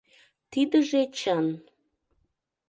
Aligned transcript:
Тидыже 0.51 1.01
чын. 1.19 1.45